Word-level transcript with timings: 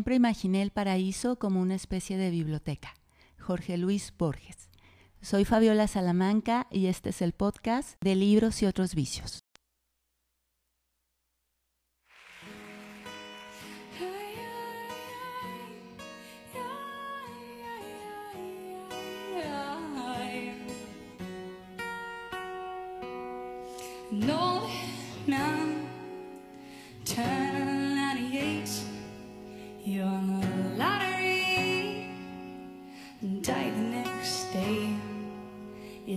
Siempre 0.00 0.14
imaginé 0.14 0.62
el 0.62 0.70
paraíso 0.70 1.38
como 1.38 1.60
una 1.60 1.74
especie 1.74 2.16
de 2.16 2.30
biblioteca. 2.30 2.94
Jorge 3.38 3.76
Luis 3.76 4.14
Borges. 4.16 4.70
Soy 5.20 5.44
Fabiola 5.44 5.88
Salamanca 5.88 6.68
y 6.70 6.86
este 6.86 7.10
es 7.10 7.20
el 7.20 7.34
podcast 7.34 8.00
de 8.00 8.14
libros 8.14 8.62
y 8.62 8.66
otros 8.66 8.94
vicios. 8.94 9.39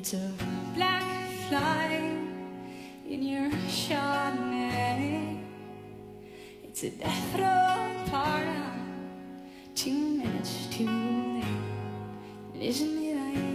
It's 0.04 0.16
a 0.16 0.34
black 0.76 1.30
fly 1.48 2.12
In 3.08 3.24
your 3.24 3.50
Chardonnay. 3.70 5.40
It's 6.62 6.84
a 6.84 6.90
death 6.90 7.40
row 7.40 8.04
pardon 8.12 9.48
too 9.74 10.22
much 10.22 10.70
too 10.72 11.42
late 12.54 12.68
Isn't 12.68 13.02
it 13.02 13.53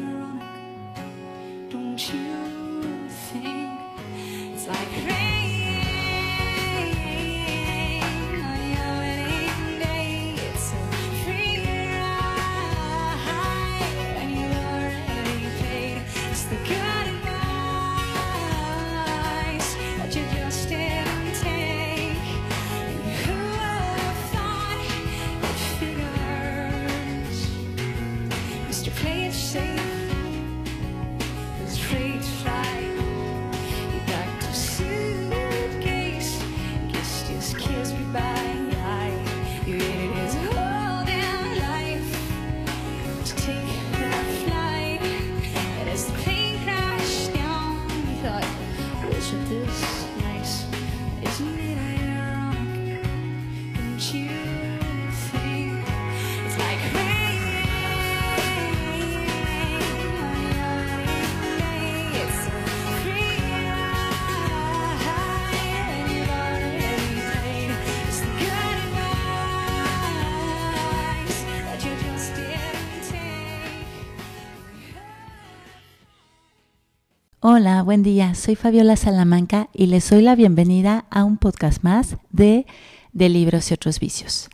Hola, 77.51 77.83
buen 77.83 78.03
día. 78.03 78.35
Soy 78.35 78.57
Fabiola 78.57 78.95
Salamanca 78.95 79.71
y 79.73 79.87
les 79.87 80.11
doy 80.11 80.21
la 80.21 80.37
bienvenida 80.37 81.07
a 81.09 81.25
un 81.25 81.39
podcast 81.39 81.83
más 81.83 82.19
de 82.29 82.67
De 83.15 83.31
Libros 83.31 83.71
y 83.71 83.75
otros 83.75 84.01
vicios. 84.01 84.51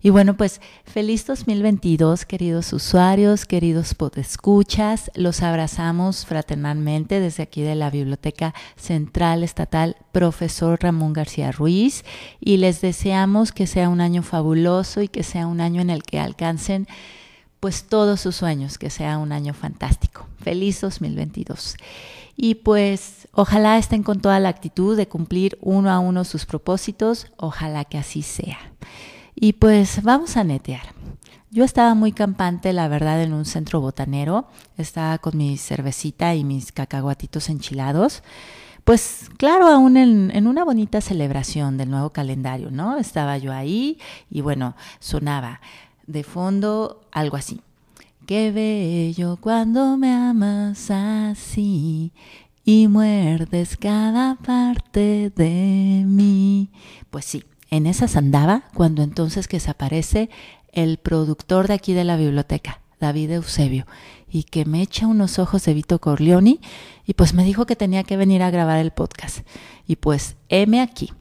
Y 0.00 0.08
bueno, 0.08 0.34
pues 0.34 0.62
feliz 0.86 1.26
2022, 1.26 2.24
queridos 2.24 2.72
usuarios, 2.72 3.44
queridos 3.44 3.92
podescuchas. 3.92 5.10
Los 5.14 5.42
abrazamos 5.42 6.24
fraternalmente 6.24 7.20
desde 7.20 7.42
aquí 7.42 7.60
de 7.60 7.74
la 7.74 7.90
Biblioteca 7.90 8.54
Central 8.76 9.42
Estatal 9.42 9.96
Profesor 10.12 10.78
Ramón 10.82 11.12
García 11.12 11.52
Ruiz 11.52 12.02
y 12.40 12.56
les 12.56 12.80
deseamos 12.80 13.52
que 13.52 13.66
sea 13.66 13.90
un 13.90 14.00
año 14.00 14.22
fabuloso 14.22 15.02
y 15.02 15.08
que 15.08 15.22
sea 15.22 15.46
un 15.46 15.60
año 15.60 15.82
en 15.82 15.90
el 15.90 16.02
que 16.02 16.18
alcancen 16.18 16.88
pues 17.60 17.84
todos 17.84 18.20
sus 18.20 18.36
sueños, 18.36 18.78
que 18.78 18.88
sea 18.88 19.18
un 19.18 19.32
año 19.32 19.52
fantástico. 19.52 20.26
Feliz 20.38 20.80
2022. 20.80 21.76
Y 22.40 22.54
pues 22.54 23.26
ojalá 23.32 23.78
estén 23.78 24.04
con 24.04 24.20
toda 24.20 24.38
la 24.38 24.48
actitud 24.48 24.96
de 24.96 25.08
cumplir 25.08 25.58
uno 25.60 25.90
a 25.90 25.98
uno 25.98 26.22
sus 26.22 26.46
propósitos, 26.46 27.26
ojalá 27.36 27.84
que 27.84 27.98
así 27.98 28.22
sea. 28.22 28.58
Y 29.34 29.54
pues 29.54 30.04
vamos 30.04 30.36
a 30.36 30.44
netear. 30.44 30.94
Yo 31.50 31.64
estaba 31.64 31.94
muy 31.94 32.12
campante, 32.12 32.72
la 32.72 32.86
verdad, 32.86 33.20
en 33.24 33.32
un 33.32 33.44
centro 33.44 33.80
botanero. 33.80 34.46
Estaba 34.76 35.18
con 35.18 35.36
mi 35.36 35.58
cervecita 35.58 36.36
y 36.36 36.44
mis 36.44 36.70
cacahuatitos 36.70 37.48
enchilados. 37.48 38.22
Pues 38.84 39.30
claro, 39.36 39.66
aún 39.66 39.96
en, 39.96 40.30
en, 40.32 40.46
una 40.46 40.64
bonita 40.64 41.00
celebración 41.00 41.76
del 41.76 41.90
nuevo 41.90 42.10
calendario, 42.10 42.70
¿no? 42.70 42.98
Estaba 42.98 43.36
yo 43.38 43.52
ahí 43.52 43.98
y 44.30 44.42
bueno, 44.42 44.76
sonaba 45.00 45.60
de 46.06 46.22
fondo 46.22 47.00
algo 47.10 47.36
así. 47.36 47.62
Qué 48.28 48.52
bello 48.52 49.38
cuando 49.40 49.96
me 49.96 50.12
amas 50.12 50.90
así 50.90 52.12
y 52.62 52.86
muerdes 52.86 53.78
cada 53.78 54.34
parte 54.34 55.32
de 55.34 56.04
mí. 56.06 56.68
Pues 57.08 57.24
sí, 57.24 57.44
en 57.70 57.86
esas 57.86 58.16
andaba 58.16 58.64
cuando 58.74 59.02
entonces 59.02 59.48
que 59.48 59.56
desaparece 59.56 60.28
el 60.72 60.98
productor 60.98 61.68
de 61.68 61.72
aquí 61.72 61.94
de 61.94 62.04
la 62.04 62.18
biblioteca, 62.18 62.82
David 63.00 63.30
Eusebio, 63.30 63.86
y 64.30 64.42
que 64.42 64.66
me 64.66 64.82
echa 64.82 65.06
unos 65.06 65.38
ojos 65.38 65.64
de 65.64 65.72
Vito 65.72 65.98
Corleone 65.98 66.60
y 67.06 67.14
pues 67.14 67.32
me 67.32 67.44
dijo 67.44 67.64
que 67.64 67.76
tenía 67.76 68.04
que 68.04 68.18
venir 68.18 68.42
a 68.42 68.50
grabar 68.50 68.78
el 68.78 68.90
podcast. 68.90 69.38
Y 69.86 69.96
pues 69.96 70.36
heme 70.50 70.82
aquí, 70.82 71.12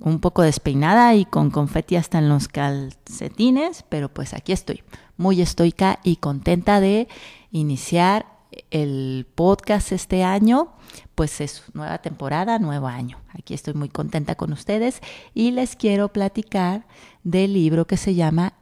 un 0.00 0.20
poco 0.20 0.42
despeinada 0.42 1.14
y 1.14 1.24
con 1.24 1.50
confeti 1.50 1.96
hasta 1.96 2.18
en 2.18 2.28
los 2.28 2.48
calcetines, 2.48 3.84
pero 3.88 4.08
pues 4.08 4.34
aquí 4.34 4.52
estoy, 4.52 4.82
muy 5.16 5.40
estoica 5.40 6.00
y 6.02 6.16
contenta 6.16 6.80
de 6.80 7.08
iniciar 7.50 8.26
el 8.70 9.26
podcast 9.34 9.92
este 9.92 10.22
año, 10.24 10.72
pues 11.14 11.40
es 11.40 11.64
nueva 11.74 11.98
temporada, 11.98 12.58
nuevo 12.58 12.86
año. 12.86 13.18
Aquí 13.28 13.54
estoy 13.54 13.74
muy 13.74 13.88
contenta 13.88 14.34
con 14.34 14.52
ustedes 14.52 15.00
y 15.34 15.50
les 15.50 15.76
quiero 15.76 16.12
platicar 16.12 16.86
del 17.22 17.54
libro 17.54 17.86
que 17.86 17.96
se 17.96 18.14
llama 18.14 18.54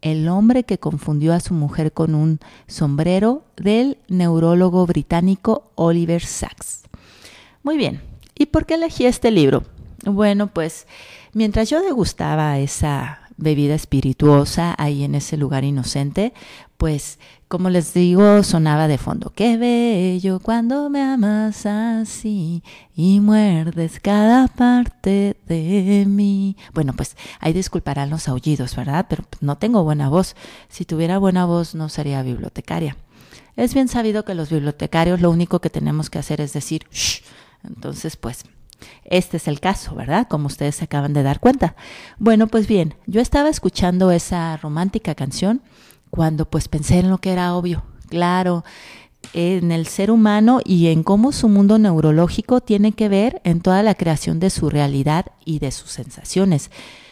El 0.00 0.28
hombre 0.28 0.64
que 0.64 0.78
confundió 0.78 1.32
a 1.34 1.40
su 1.40 1.54
mujer 1.54 1.92
con 1.92 2.14
un 2.14 2.40
sombrero 2.66 3.44
del 3.56 3.98
neurólogo 4.08 4.86
británico 4.86 5.70
Oliver 5.74 6.22
Sacks. 6.22 6.82
Muy 7.62 7.76
bien, 7.76 8.00
¿y 8.34 8.46
por 8.46 8.66
qué 8.66 8.74
elegí 8.74 9.06
este 9.06 9.30
libro? 9.30 9.64
Bueno, 10.04 10.48
pues 10.48 10.86
mientras 11.32 11.70
yo 11.70 11.80
degustaba 11.80 12.58
esa 12.58 13.20
bebida 13.36 13.74
espirituosa 13.74 14.74
ahí 14.78 15.04
en 15.04 15.14
ese 15.14 15.36
lugar 15.36 15.64
inocente, 15.64 16.32
pues 16.76 17.18
como 17.48 17.70
les 17.70 17.94
digo, 17.94 18.42
sonaba 18.42 18.88
de 18.88 18.98
fondo, 18.98 19.30
qué 19.34 19.56
bello 19.56 20.40
cuando 20.40 20.88
me 20.90 21.02
amas 21.02 21.66
así 21.66 22.62
y 22.96 23.20
muerdes 23.20 24.00
cada 24.00 24.48
parte 24.48 25.36
de 25.46 26.04
mí. 26.08 26.56
Bueno, 26.72 26.94
pues 26.94 27.16
ahí 27.40 27.52
disculparán 27.52 28.10
los 28.10 28.26
aullidos, 28.26 28.74
¿verdad? 28.74 29.06
Pero 29.08 29.24
no 29.40 29.58
tengo 29.58 29.84
buena 29.84 30.08
voz. 30.08 30.34
Si 30.68 30.84
tuviera 30.84 31.18
buena 31.18 31.44
voz 31.44 31.74
no 31.74 31.88
sería 31.88 32.22
bibliotecaria. 32.22 32.96
Es 33.54 33.74
bien 33.74 33.88
sabido 33.88 34.24
que 34.24 34.34
los 34.34 34.50
bibliotecarios 34.50 35.20
lo 35.20 35.30
único 35.30 35.60
que 35.60 35.70
tenemos 35.70 36.10
que 36.10 36.18
hacer 36.18 36.40
es 36.40 36.52
decir, 36.54 36.86
shh. 36.90 37.22
Entonces, 37.64 38.16
pues 38.16 38.44
este 39.04 39.36
es 39.36 39.48
el 39.48 39.60
caso, 39.60 39.94
¿verdad? 39.94 40.26
Como 40.28 40.46
ustedes 40.46 40.76
se 40.76 40.84
acaban 40.84 41.12
de 41.12 41.22
dar 41.22 41.40
cuenta. 41.40 41.76
Bueno, 42.18 42.46
pues 42.46 42.66
bien, 42.66 42.94
yo 43.06 43.20
estaba 43.20 43.48
escuchando 43.48 44.10
esa 44.10 44.56
romántica 44.56 45.14
canción 45.14 45.62
cuando 46.10 46.48
pues 46.48 46.68
pensé 46.68 46.98
en 46.98 47.10
lo 47.10 47.18
que 47.18 47.32
era 47.32 47.54
obvio. 47.54 47.84
Claro, 48.08 48.64
en 49.32 49.72
el 49.72 49.86
ser 49.86 50.10
humano 50.10 50.60
y 50.64 50.88
en 50.88 51.02
cómo 51.02 51.32
su 51.32 51.48
mundo 51.48 51.78
neurológico 51.78 52.60
tiene 52.60 52.92
que 52.92 53.08
ver 53.08 53.40
en 53.44 53.60
toda 53.60 53.82
la 53.82 53.94
creación 53.94 54.40
de 54.40 54.50
su 54.50 54.68
realidad 54.68 55.26
y 55.44 55.58
de 55.58 55.70
sus 55.70 55.90
sensaciones. 55.90 56.70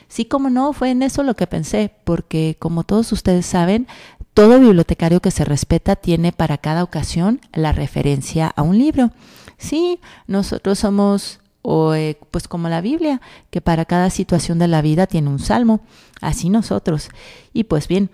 Sí, 0.08 0.24
como 0.24 0.50
no, 0.50 0.72
fue 0.72 0.90
en 0.90 1.02
eso 1.02 1.22
lo 1.22 1.34
que 1.36 1.46
pensé, 1.46 1.94
porque 2.04 2.56
como 2.58 2.82
todos 2.82 3.12
ustedes 3.12 3.46
saben, 3.46 3.86
todo 4.34 4.58
bibliotecario 4.58 5.20
que 5.20 5.30
se 5.30 5.44
respeta 5.44 5.96
tiene 5.96 6.32
para 6.32 6.58
cada 6.58 6.82
ocasión 6.82 7.40
la 7.52 7.72
referencia 7.72 8.48
a 8.48 8.62
un 8.62 8.78
libro. 8.78 9.12
Sí, 9.56 10.00
nosotros 10.26 10.78
somos 10.78 11.40
o 11.62 11.94
eh, 11.94 12.18
pues 12.30 12.48
como 12.48 12.68
la 12.68 12.80
Biblia, 12.80 13.20
que 13.50 13.60
para 13.60 13.84
cada 13.84 14.10
situación 14.10 14.58
de 14.58 14.68
la 14.68 14.82
vida 14.82 15.06
tiene 15.06 15.28
un 15.28 15.38
salmo, 15.38 15.80
así 16.20 16.48
nosotros. 16.48 17.08
Y 17.52 17.64
pues 17.64 17.88
bien, 17.88 18.10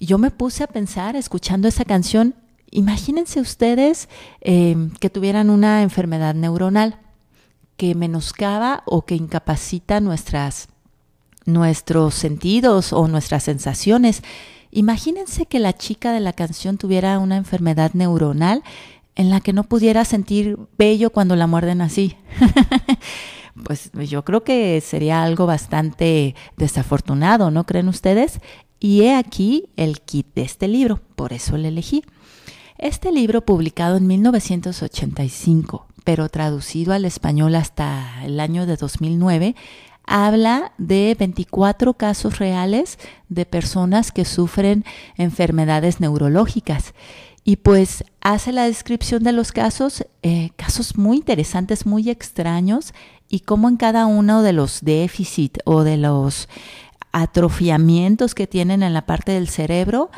yo 0.00 0.18
me 0.18 0.30
puse 0.30 0.64
a 0.64 0.68
pensar 0.68 1.16
escuchando 1.16 1.68
esa 1.68 1.84
canción, 1.84 2.34
imagínense 2.70 3.40
ustedes 3.40 4.08
eh, 4.40 4.76
que 5.00 5.10
tuvieran 5.10 5.50
una 5.50 5.82
enfermedad 5.82 6.34
neuronal 6.34 6.98
que 7.76 7.94
menoscaba 7.94 8.82
o 8.86 9.04
que 9.04 9.16
incapacita 9.16 10.00
nuestras, 10.00 10.68
nuestros 11.44 12.14
sentidos 12.14 12.92
o 12.92 13.08
nuestras 13.08 13.42
sensaciones. 13.42 14.22
Imagínense 14.70 15.46
que 15.46 15.58
la 15.58 15.72
chica 15.72 16.12
de 16.12 16.20
la 16.20 16.32
canción 16.32 16.78
tuviera 16.78 17.18
una 17.18 17.36
enfermedad 17.36 17.92
neuronal 17.94 18.62
en 19.16 19.30
la 19.30 19.40
que 19.40 19.52
no 19.52 19.64
pudiera 19.64 20.04
sentir 20.04 20.58
bello 20.76 21.10
cuando 21.10 21.36
la 21.36 21.46
muerden 21.46 21.80
así. 21.80 22.16
pues 23.64 23.90
yo 23.92 24.24
creo 24.24 24.42
que 24.42 24.80
sería 24.80 25.22
algo 25.22 25.46
bastante 25.46 26.34
desafortunado, 26.56 27.50
¿no 27.50 27.64
creen 27.64 27.88
ustedes? 27.88 28.40
Y 28.80 29.02
he 29.02 29.14
aquí 29.14 29.70
el 29.76 30.00
kit 30.00 30.26
de 30.34 30.42
este 30.42 30.68
libro, 30.68 31.00
por 31.16 31.32
eso 31.32 31.56
lo 31.56 31.68
elegí. 31.68 32.02
Este 32.76 33.12
libro 33.12 33.44
publicado 33.44 33.96
en 33.96 34.06
1985, 34.06 35.86
pero 36.02 36.28
traducido 36.28 36.92
al 36.92 37.04
español 37.04 37.54
hasta 37.54 38.24
el 38.24 38.40
año 38.40 38.66
de 38.66 38.76
2009, 38.76 39.54
habla 40.06 40.72
de 40.76 41.16
24 41.18 41.94
casos 41.94 42.38
reales 42.38 42.98
de 43.28 43.46
personas 43.46 44.12
que 44.12 44.24
sufren 44.24 44.84
enfermedades 45.16 46.00
neurológicas 46.00 46.94
y 47.44 47.56
pues 47.56 48.04
hace 48.20 48.52
la 48.52 48.64
descripción 48.64 49.22
de 49.22 49.32
los 49.32 49.52
casos, 49.52 50.06
eh, 50.22 50.50
casos 50.56 50.96
muy 50.96 51.18
interesantes, 51.18 51.84
muy 51.84 52.08
extraños, 52.08 52.94
y 53.28 53.40
cómo 53.40 53.68
en 53.68 53.76
cada 53.76 54.06
uno 54.06 54.42
de 54.42 54.52
los 54.52 54.82
déficits 54.82 55.60
o 55.64 55.82
de 55.82 55.96
los 55.98 56.48
atrofiamientos 57.12 58.34
que 58.34 58.46
tienen 58.46 58.82
en 58.82 58.94
la 58.94 59.06
parte 59.06 59.32
del 59.32 59.48
cerebro, 59.48 60.10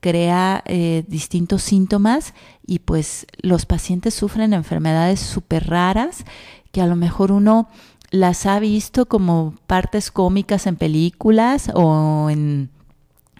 crea 0.00 0.62
eh, 0.66 1.04
distintos 1.08 1.62
síntomas 1.62 2.34
y 2.66 2.80
pues 2.80 3.26
los 3.38 3.64
pacientes 3.64 4.12
sufren 4.12 4.52
enfermedades 4.52 5.18
súper 5.20 5.68
raras 5.68 6.24
que 6.72 6.82
a 6.82 6.86
lo 6.86 6.94
mejor 6.94 7.32
uno 7.32 7.68
las 8.10 8.44
ha 8.44 8.58
visto 8.58 9.06
como 9.06 9.54
partes 9.66 10.10
cómicas 10.10 10.66
en 10.66 10.76
películas 10.76 11.70
o 11.74 12.28
en 12.28 12.68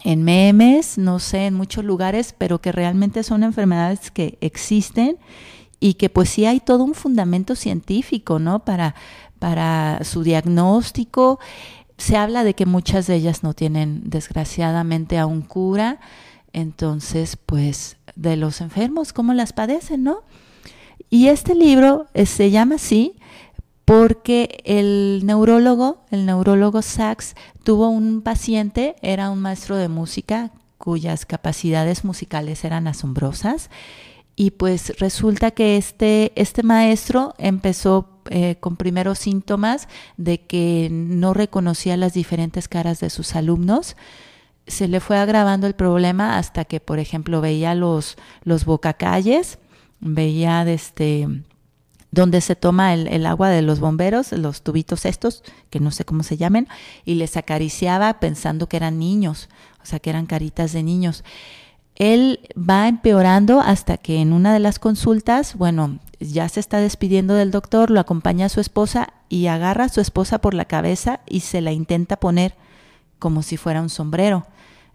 en 0.05 0.23
memes, 0.23 0.99
no 0.99 1.19
sé, 1.19 1.47
en 1.47 1.55
muchos 1.55 1.85
lugares, 1.85 2.35
pero 2.37 2.61
que 2.61 2.73
realmente 2.73 3.23
son 3.23 3.43
enfermedades 3.43 4.11
que 4.11 4.37
existen 4.43 5.17
y 5.81 5.95
que 5.95 6.11
pues 6.11 6.29
sí 6.29 6.45
hay 6.45 6.61
todo 6.61 6.85
un 6.85 6.95
fundamento 6.95 7.57
científico, 7.57 8.39
¿no? 8.39 8.65
Para, 8.65 8.95
para 9.39 10.05
su 10.05 10.23
diagnóstico. 10.23 11.41
Se 11.97 12.19
habla 12.19 12.45
de 12.45 12.55
que 12.55 12.67
muchas 12.67 13.07
de 13.07 13.15
ellas 13.15 13.43
no 13.43 13.55
tienen 13.55 14.03
desgraciadamente 14.05 15.19
aún 15.19 15.41
cura, 15.41 16.01
entonces 16.53 17.37
pues 17.37 17.97
de 18.15 18.37
los 18.37 18.61
enfermos, 18.61 19.15
¿cómo 19.15 19.33
las 19.33 19.55
padecen, 19.55 20.05
no? 20.05 20.23
Y 21.09 21.29
este 21.29 21.55
libro 21.55 22.09
eh, 22.13 22.27
se 22.27 22.51
llama 22.51 22.75
así 22.75 23.17
porque 23.85 24.63
el 24.65 25.23
neurólogo, 25.25 26.05
el 26.11 26.27
neurólogo 26.27 26.83
Sachs, 26.83 27.35
tuvo 27.63 27.89
un 27.89 28.23
paciente, 28.23 28.97
era 29.03 29.31
un 29.31 29.41
maestro 29.41 29.77
de 29.77 29.89
música 29.89 30.51
cuyas 30.79 31.25
capacidades 31.27 32.05
musicales 32.05 32.65
eran 32.65 32.87
asombrosas 32.87 33.71
y 34.37 34.53
pues 34.53 34.99
resulta 34.99 35.53
que 35.53 35.77
este, 35.77 36.33
este 36.35 36.63
maestro 36.63 37.35
empezó 37.39 38.09
eh, 38.31 38.57
con 38.59 38.77
primeros 38.77 39.19
síntomas 39.19 39.89
de 40.17 40.41
que 40.41 40.89
no 40.91 41.35
reconocía 41.35 41.97
las 41.97 42.15
diferentes 42.15 42.69
caras 42.69 43.01
de 43.01 43.11
sus 43.11 43.37
alumnos. 43.37 43.97
Se 44.67 44.89
le 44.89 45.01
fue 45.01 45.19
agravando 45.19 45.67
el 45.67 45.75
problema 45.75 46.39
hasta 46.39 46.65
que, 46.65 46.81
por 46.81 46.99
ejemplo, 46.99 47.41
veía 47.41 47.75
los, 47.75 48.17
los 48.43 48.65
bocacalles, 48.65 49.59
veía 50.01 50.63
este 50.63 51.29
donde 52.15 52.41
se 52.41 52.55
toma 52.55 52.95
el, 52.95 53.27
agua 53.27 53.51
de 53.51 53.61
los 53.61 53.81
bomberos, 53.81 54.33
los 54.33 54.63
tubitos 54.63 55.05
estos, 55.05 55.43
que 55.69 55.81
no 55.81 55.91
sé 55.91 56.05
cómo 56.05 56.23
se 56.23 56.37
llamen, 56.37 56.69
y 57.05 57.15
les 57.15 57.37
acariciaba 57.37 58.21
pensando 58.21 58.69
que 58.69 58.77
eran 58.77 58.99
niños, 58.99 59.49
o 59.83 59.87
sea, 59.87 59.99
que 59.99 60.11
eran 60.11 60.27
caritas 60.27 60.73
de 60.73 60.83
niños. 60.85 61.25
Él 61.97 62.41
va 62.57 62.89
empeorando 62.89 63.61
hasta 63.61 63.99
que 63.99 64.21
en 64.21 64.33
una 64.33 64.53
de 64.53 64.61
las 64.61 64.79
consultas, 64.79 65.57
bueno, 65.57 65.99
ya 66.21 66.49
se 66.49 66.61
está 66.61 66.79
despidiendo 66.79 67.35
del 67.35 67.51
doctor, 67.51 67.91
lo 67.91 68.01
acompaña 68.01 68.47
a 68.47 68.49
su 68.49 68.61
esposa 68.61 69.13
y 69.29 69.49
agarra 69.49 69.85
a 69.85 69.89
su 69.89 70.01
esposa 70.01 70.41
por 70.41 70.55
la 70.55 70.65
cabeza 70.65 71.21
y 71.27 71.41
se 71.41 71.61
la 71.61 71.73
intenta 71.73 72.17
poner 72.17 72.55
como 73.19 73.43
si 73.43 73.57
fuera 73.57 73.83
un 73.83 73.91
sombrero. 73.91 74.47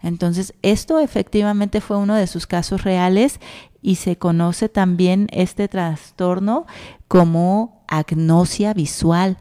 Entonces, 0.02 0.54
esto 0.62 0.98
efectivamente 0.98 1.80
fue 1.80 1.96
uno 1.98 2.14
de 2.14 2.26
sus 2.26 2.46
casos 2.46 2.84
reales 2.84 3.40
y 3.82 3.96
se 3.96 4.16
conoce 4.16 4.68
también 4.68 5.28
este 5.32 5.68
trastorno 5.68 6.66
como 7.08 7.82
agnosia 7.88 8.72
visual. 8.72 9.38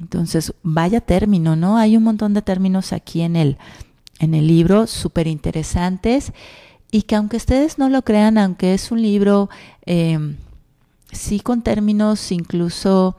Entonces, 0.00 0.54
vaya 0.62 1.00
término, 1.00 1.56
¿no? 1.56 1.76
Hay 1.76 1.96
un 1.96 2.04
montón 2.04 2.34
de 2.34 2.42
términos 2.42 2.92
aquí 2.92 3.22
en 3.22 3.34
el, 3.34 3.58
en 4.20 4.34
el 4.34 4.46
libro 4.46 4.86
súper 4.86 5.26
interesantes 5.26 6.32
y 6.90 7.02
que 7.02 7.16
aunque 7.16 7.36
ustedes 7.36 7.78
no 7.78 7.88
lo 7.88 8.02
crean, 8.02 8.38
aunque 8.38 8.74
es 8.74 8.90
un 8.90 9.02
libro 9.02 9.50
em, 9.84 10.36
sí 11.12 11.40
con 11.40 11.62
términos 11.62 12.32
incluso, 12.32 13.16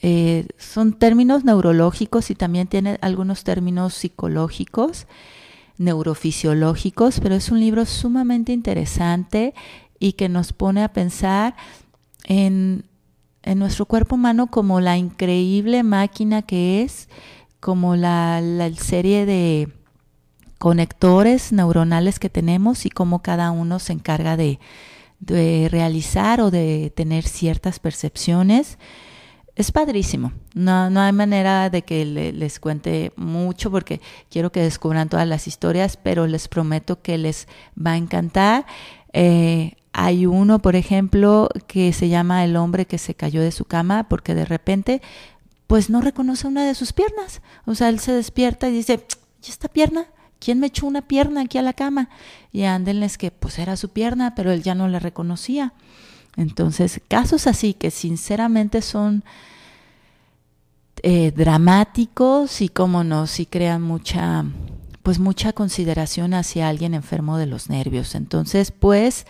eh, 0.00 0.46
son 0.58 0.92
términos 0.92 1.44
neurológicos 1.44 2.30
y 2.30 2.34
también 2.34 2.68
tiene 2.68 2.98
algunos 3.02 3.44
términos 3.44 3.94
psicológicos, 3.94 5.06
neurofisiológicos, 5.78 7.20
pero 7.20 7.34
es 7.34 7.50
un 7.50 7.60
libro 7.60 7.86
sumamente 7.86 8.52
interesante 8.52 9.54
y 9.98 10.12
que 10.12 10.28
nos 10.28 10.52
pone 10.52 10.82
a 10.82 10.92
pensar 10.92 11.56
en, 12.24 12.84
en 13.42 13.58
nuestro 13.58 13.86
cuerpo 13.86 14.16
humano 14.16 14.48
como 14.48 14.80
la 14.80 14.96
increíble 14.96 15.82
máquina 15.82 16.42
que 16.42 16.82
es, 16.82 17.08
como 17.60 17.96
la, 17.96 18.40
la 18.40 18.72
serie 18.74 19.24
de 19.26 19.72
conectores 20.58 21.52
neuronales 21.52 22.18
que 22.18 22.28
tenemos 22.28 22.84
y 22.84 22.90
cómo 22.90 23.22
cada 23.22 23.50
uno 23.52 23.78
se 23.78 23.92
encarga 23.92 24.36
de, 24.36 24.58
de 25.20 25.68
realizar 25.70 26.40
o 26.40 26.50
de 26.50 26.92
tener 26.94 27.24
ciertas 27.24 27.78
percepciones 27.78 28.78
es 29.58 29.72
padrísimo. 29.72 30.32
No, 30.54 30.88
no 30.88 31.00
hay 31.00 31.12
manera 31.12 31.68
de 31.68 31.82
que 31.82 32.04
les 32.04 32.60
cuente 32.60 33.12
mucho 33.16 33.72
porque 33.72 34.00
quiero 34.30 34.52
que 34.52 34.60
descubran 34.60 35.08
todas 35.08 35.26
las 35.26 35.48
historias, 35.48 35.96
pero 35.96 36.28
les 36.28 36.46
prometo 36.46 37.02
que 37.02 37.18
les 37.18 37.48
va 37.76 37.92
a 37.92 37.96
encantar. 37.96 38.66
Eh, 39.12 39.74
hay 39.92 40.26
uno, 40.26 40.60
por 40.60 40.76
ejemplo, 40.76 41.48
que 41.66 41.92
se 41.92 42.08
llama 42.08 42.44
El 42.44 42.54
hombre 42.54 42.86
que 42.86 42.98
se 42.98 43.16
cayó 43.16 43.42
de 43.42 43.50
su 43.50 43.64
cama 43.64 44.08
porque 44.08 44.36
de 44.36 44.44
repente 44.44 45.02
pues 45.66 45.90
no 45.90 46.00
reconoce 46.00 46.46
una 46.46 46.64
de 46.64 46.76
sus 46.76 46.92
piernas. 46.92 47.42
O 47.66 47.74
sea, 47.74 47.88
él 47.88 47.98
se 47.98 48.12
despierta 48.12 48.68
y 48.68 48.72
dice, 48.72 49.04
¿y 49.44 49.50
esta 49.50 49.66
pierna? 49.66 50.06
¿Quién 50.38 50.60
me 50.60 50.68
echó 50.68 50.86
una 50.86 51.02
pierna 51.02 51.40
aquí 51.40 51.58
a 51.58 51.62
la 51.62 51.72
cama? 51.72 52.10
Y 52.52 52.62
ándenles 52.62 53.18
que 53.18 53.32
pues 53.32 53.58
era 53.58 53.76
su 53.76 53.88
pierna, 53.88 54.36
pero 54.36 54.52
él 54.52 54.62
ya 54.62 54.76
no 54.76 54.86
la 54.86 55.00
reconocía. 55.00 55.74
Entonces, 56.38 57.00
casos 57.08 57.48
así 57.48 57.74
que 57.74 57.90
sinceramente 57.90 58.80
son 58.80 59.24
eh, 61.02 61.32
dramáticos 61.32 62.60
y 62.60 62.68
como 62.68 63.02
no, 63.02 63.26
sí 63.26 63.44
crean 63.44 63.82
mucha, 63.82 64.44
pues 65.02 65.18
mucha 65.18 65.52
consideración 65.52 66.34
hacia 66.34 66.68
alguien 66.68 66.94
enfermo 66.94 67.38
de 67.38 67.46
los 67.46 67.68
nervios. 67.68 68.14
Entonces, 68.14 68.70
pues, 68.70 69.26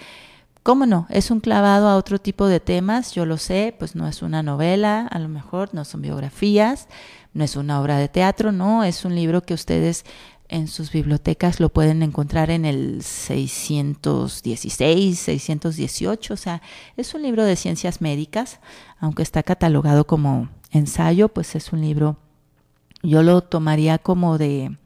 cómo 0.62 0.85
no, 0.85 1.07
es 1.09 1.31
un 1.31 1.41
clavado 1.41 1.88
a 1.88 1.97
otro 1.97 2.19
tipo 2.19 2.47
de 2.47 2.61
temas, 2.61 3.15
yo 3.15 3.25
lo 3.25 3.38
sé, 3.38 3.75
pues 3.79 3.95
no 3.95 4.07
es 4.07 4.21
una 4.21 4.43
novela, 4.43 5.07
a 5.07 5.19
lo 5.19 5.31
mejor 5.31 5.71
no 5.73 5.87
son 5.87 6.03
biografías, 6.03 6.88
no 7.33 7.43
es 7.43 7.57
una 7.57 7.81
obra 7.81 7.97
de 7.97 8.09
teatro, 8.09 8.53
no, 8.53 8.85
es 8.85 9.07
un 9.07 9.15
libro 9.15 9.43
que 9.43 9.55
ustedes 9.55 10.05
en 10.49 10.67
sus 10.67 10.90
bibliotecas 10.90 11.61
lo 11.61 11.69
pueden 11.69 12.02
encontrar 12.02 12.50
en 12.50 12.64
el 12.64 13.02
616, 13.02 15.19
618, 15.19 16.35
o 16.35 16.37
sea, 16.37 16.62
es 16.97 17.14
un 17.14 17.23
libro 17.23 17.45
de 17.45 17.57
ciencias 17.57 18.00
médicas, 18.00 18.61
aunque 18.99 19.23
está 19.23 19.43
catalogado 19.43 20.07
como 20.07 20.49
ensayo, 20.71 21.28
pues 21.28 21.55
es 21.55 21.73
un 21.73 21.83
libro, 21.83 22.17
yo 23.02 23.23
lo 23.23 23.43
tomaría 23.43 23.99
como 23.99 24.38
de, 24.38 24.76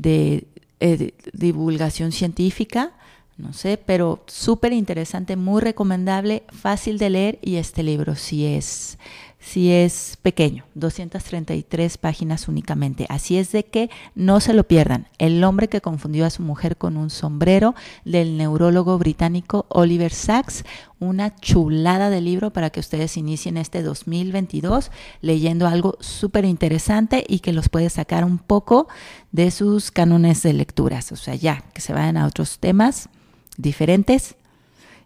eh, 0.00 1.14
divulgación 1.32 2.12
científica, 2.12 2.92
no 3.38 3.52
sé, 3.52 3.78
pero 3.78 4.24
súper 4.26 4.72
interesante, 4.72 5.36
muy 5.36 5.62
recomendable, 5.62 6.42
fácil 6.48 6.98
de 6.98 7.10
leer 7.10 7.38
y 7.42 7.56
este 7.56 7.82
libro 7.82 8.14
sí 8.14 8.44
es, 8.44 8.98
si 9.42 9.72
es 9.72 10.18
pequeño, 10.22 10.64
233 10.76 11.98
páginas 11.98 12.46
únicamente. 12.46 13.06
Así 13.08 13.36
es 13.36 13.50
de 13.50 13.64
que 13.64 13.90
no 14.14 14.38
se 14.38 14.54
lo 14.54 14.62
pierdan. 14.64 15.08
El 15.18 15.42
hombre 15.42 15.68
que 15.68 15.80
confundió 15.80 16.24
a 16.24 16.30
su 16.30 16.42
mujer 16.42 16.76
con 16.76 16.96
un 16.96 17.10
sombrero 17.10 17.74
del 18.04 18.36
neurólogo 18.38 18.96
británico 18.98 19.66
Oliver 19.68 20.12
Sacks. 20.12 20.64
Una 21.00 21.34
chulada 21.34 22.08
de 22.08 22.20
libro 22.20 22.52
para 22.52 22.70
que 22.70 22.78
ustedes 22.78 23.16
inicien 23.16 23.56
este 23.56 23.82
2022 23.82 24.92
leyendo 25.20 25.66
algo 25.66 25.96
súper 25.98 26.44
interesante 26.44 27.24
y 27.26 27.40
que 27.40 27.52
los 27.52 27.68
puede 27.68 27.90
sacar 27.90 28.24
un 28.24 28.38
poco 28.38 28.86
de 29.32 29.50
sus 29.50 29.90
cánones 29.90 30.44
de 30.44 30.52
lecturas. 30.52 31.10
O 31.10 31.16
sea, 31.16 31.34
ya, 31.34 31.64
que 31.74 31.80
se 31.80 31.92
vayan 31.92 32.16
a 32.16 32.26
otros 32.26 32.60
temas 32.60 33.08
diferentes 33.56 34.36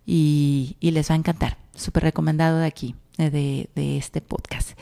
y, 0.05 0.76
y 0.78 0.90
les 0.90 1.11
va 1.11 1.14
a 1.14 1.19
encantar. 1.19 1.57
Súper 1.75 2.02
recomendado 2.02 2.59
de 2.59 2.66
aquí 2.66 2.95
de, 3.17 3.69
este 3.75 4.21
podcast. 4.21 4.79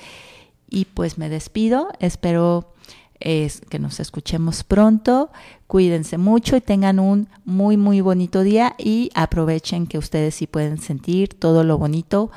Y 0.68 0.86
pues 0.86 1.18
me 1.18 1.28
despido, 1.28 1.88
espero 2.00 2.74
es 3.20 3.60
que 3.70 3.78
nos 3.78 4.00
escuchemos 4.00 4.64
pronto. 4.64 5.30
Cuídense 5.66 6.18
mucho 6.18 6.56
y 6.56 6.60
tengan 6.60 6.98
un 6.98 7.28
muy, 7.44 7.76
muy 7.76 8.00
bonito 8.00 8.42
día 8.42 8.74
y 8.76 9.10
aprovechen 9.14 9.86
que 9.86 9.98
ustedes 9.98 10.34
sí 10.34 10.46
pueden 10.46 10.78
sentir 10.78 11.34
todo 11.34 11.64
lo 11.64 11.78
bonito 11.78 12.30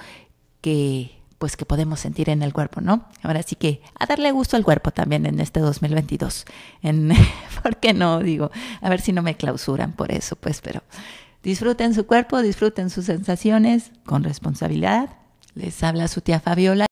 que 0.62 1.12
pues 1.38 1.56
que 1.56 1.66
podemos 1.66 2.00
sentir 2.00 2.30
en 2.30 2.42
el 2.42 2.52
cuerpo, 2.52 2.82
¿no? 2.82 3.06
Ahora 3.22 3.44
sí 3.44 3.56
que 3.56 3.82
a 4.00 4.08
darle 4.08 4.32
gusto 4.32 4.58
al 4.58 4.64
cuerpo 4.64 4.90
también 4.90 5.28
en 5.28 5.40
este 5.40 5.60
2022. 5.60 6.46
En, 6.82 7.12
¿Por 7.64 7.78
qué 7.78 7.94
no? 7.94 8.20
Digo, 8.20 8.50
a 8.82 8.90
ver 8.90 9.02
si 9.02 9.14
no 9.14 9.22
me 9.22 9.38
clausuran 9.38 9.94
por 9.94 10.12
eso, 10.12 10.36
pues, 10.36 10.62
pero 10.62 10.82
disfruten 11.44 11.94
su 11.94 12.08
cuerpo, 12.08 12.42
disfruten 12.42 12.90
sus 12.90 13.06
sensaciones 13.06 13.92
con 14.04 14.24
responsabilidad 14.24 15.10
les 15.58 15.84
habla 15.84 16.08
su 16.08 16.22
tía 16.22 16.40
Fabiola. 16.40 16.87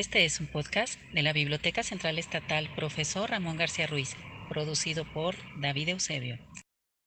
Este 0.00 0.24
es 0.24 0.40
un 0.40 0.46
podcast 0.46 0.98
de 1.12 1.22
la 1.22 1.32
Biblioteca 1.32 1.82
Central 1.82 2.18
Estatal 2.18 2.68
Profesor 2.74 3.30
Ramón 3.30 3.58
García 3.58 3.86
Ruiz, 3.86 4.16
producido 4.48 5.04
por 5.04 5.36
David 5.60 5.90
Eusebio. 5.90 6.38